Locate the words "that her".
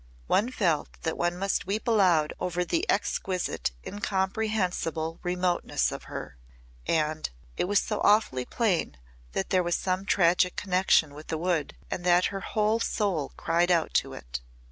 12.03-12.41